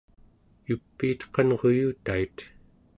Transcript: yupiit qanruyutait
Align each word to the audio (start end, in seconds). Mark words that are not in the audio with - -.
yupiit 0.69 1.19
qanruyutait 1.33 2.35